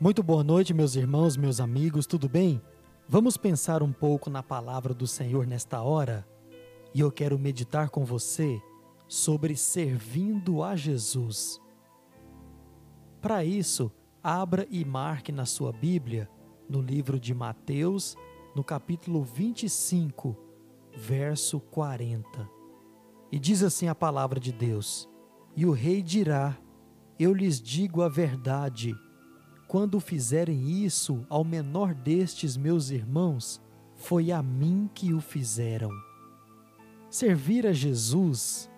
[0.00, 2.62] Muito boa noite, meus irmãos, meus amigos, tudo bem?
[3.08, 6.24] Vamos pensar um pouco na palavra do Senhor nesta hora?
[6.94, 8.62] E eu quero meditar com você
[9.08, 11.60] sobre servindo a Jesus.
[13.20, 13.90] Para isso,
[14.22, 16.30] abra e marque na sua Bíblia,
[16.68, 18.16] no livro de Mateus,
[18.54, 20.36] no capítulo 25,
[20.96, 22.48] verso 40.
[23.32, 25.08] E diz assim a palavra de Deus:
[25.56, 26.56] E o rei dirá:
[27.18, 28.94] Eu lhes digo a verdade.
[29.68, 33.60] Quando fizerem isso ao menor destes meus irmãos,
[33.94, 35.90] foi a mim que o fizeram.
[37.10, 38.70] Servir a Jesus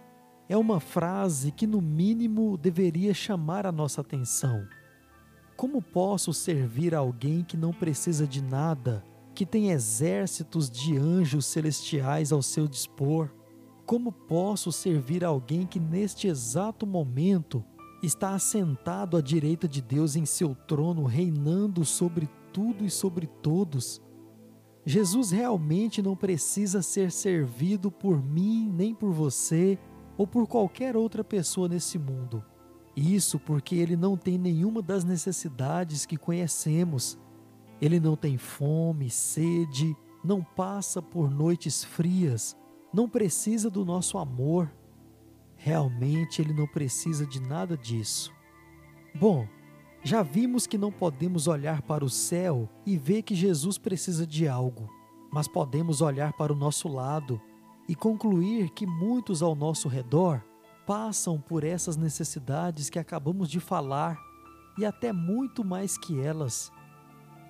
[0.49, 4.67] é uma frase que, no mínimo, deveria chamar a nossa atenção.
[5.57, 12.33] Como posso servir alguém que não precisa de nada, que tem exércitos de anjos celestiais
[12.33, 13.31] ao seu dispor?
[13.87, 17.65] Como posso servir alguém que, neste exato momento,
[18.03, 24.01] está assentado à direita de Deus em seu trono, reinando sobre tudo e sobre todos?
[24.85, 29.79] Jesus realmente não precisa ser servido por mim, nem por você,
[30.17, 32.45] ou por qualquer outra pessoa nesse mundo.
[32.97, 37.19] Isso porque ele não tem nenhuma das necessidades que conhecemos.
[37.81, 42.57] Ele não tem fome, sede, não passa por noites frias,
[42.93, 44.71] não precisa do nosso amor.
[45.63, 48.33] Realmente ele não precisa de nada disso.
[49.15, 49.47] Bom,
[50.03, 54.49] já vimos que não podemos olhar para o céu e ver que Jesus precisa de
[54.49, 54.89] algo,
[55.31, 57.39] mas podemos olhar para o nosso lado
[57.87, 60.43] e concluir que muitos ao nosso redor
[60.87, 64.19] passam por essas necessidades que acabamos de falar
[64.79, 66.73] e até muito mais que elas.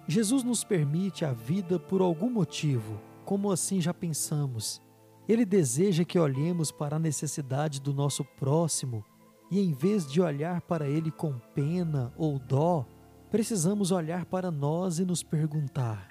[0.08, 4.82] Jesus nos permite a vida por algum motivo, como assim já pensamos.
[5.30, 9.04] Ele deseja que olhemos para a necessidade do nosso próximo
[9.50, 12.86] e, em vez de olhar para ele com pena ou dó,
[13.30, 16.08] precisamos olhar para nós e nos perguntar: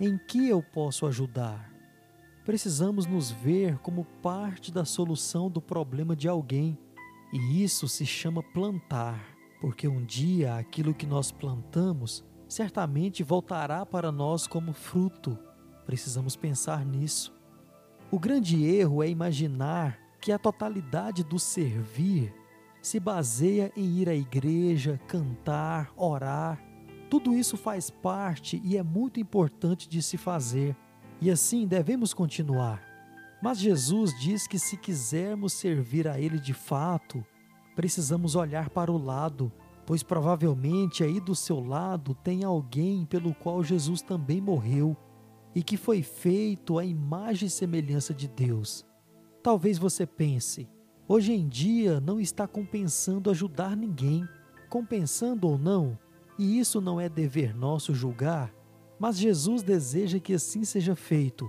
[0.00, 1.78] em que eu posso ajudar?
[2.48, 6.78] precisamos nos ver como parte da solução do problema de alguém.
[7.30, 9.22] E isso se chama plantar,
[9.60, 15.38] porque um dia aquilo que nós plantamos certamente voltará para nós como fruto.
[15.84, 17.37] Precisamos pensar nisso.
[18.10, 22.34] O grande erro é imaginar que a totalidade do servir
[22.80, 26.58] se baseia em ir à igreja, cantar, orar.
[27.10, 30.74] Tudo isso faz parte e é muito importante de se fazer
[31.20, 32.82] e assim devemos continuar.
[33.42, 37.22] Mas Jesus diz que se quisermos servir a Ele de fato,
[37.76, 39.52] precisamos olhar para o lado,
[39.84, 44.96] pois provavelmente aí do seu lado tem alguém pelo qual Jesus também morreu
[45.54, 48.86] e que foi feito à imagem e semelhança de Deus.
[49.42, 50.68] Talvez você pense,
[51.06, 54.26] hoje em dia não está compensando ajudar ninguém,
[54.68, 55.98] compensando ou não,
[56.38, 58.54] e isso não é dever nosso julgar,
[58.98, 61.48] mas Jesus deseja que assim seja feito,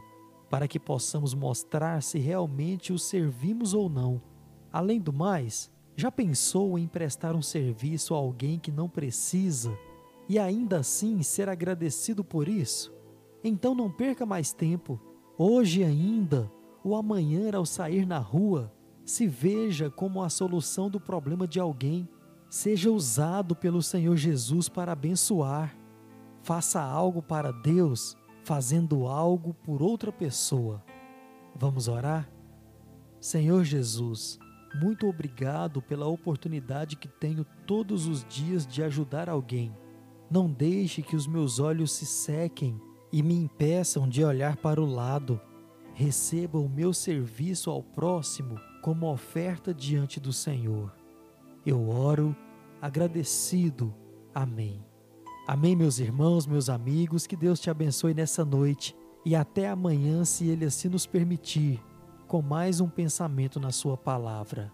[0.50, 4.22] para que possamos mostrar se realmente o servimos ou não.
[4.72, 9.78] Além do mais, já pensou em prestar um serviço a alguém que não precisa
[10.28, 12.94] e ainda assim ser agradecido por isso?
[13.44, 15.00] Então não perca mais tempo.
[15.38, 16.52] Hoje ainda,
[16.84, 18.74] ou amanhã ao sair na rua,
[19.06, 22.08] se veja como a solução do problema de alguém.
[22.50, 25.80] Seja usado pelo Senhor Jesus para abençoar
[26.42, 30.84] Faça algo para Deus fazendo algo por outra pessoa.
[31.56, 32.30] Vamos orar?
[33.20, 34.40] Senhor Jesus,
[34.82, 39.76] muito obrigado pela oportunidade que tenho todos os dias de ajudar alguém.
[40.32, 42.80] Não deixe que os meus olhos se sequem
[43.12, 45.40] e me impeçam de olhar para o lado.
[45.94, 50.94] Receba o meu serviço ao próximo como oferta diante do Senhor.
[51.66, 52.36] Eu oro
[52.82, 53.94] agradecido.
[54.34, 54.84] Amém.
[55.48, 60.48] Amém, meus irmãos, meus amigos, que Deus te abençoe nessa noite e até amanhã, se
[60.48, 61.84] Ele assim nos permitir,
[62.28, 64.72] com mais um pensamento na Sua palavra.